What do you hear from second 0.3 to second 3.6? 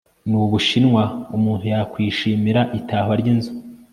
Ubushinwa umuntu yakwishimira itahwa ry Inzu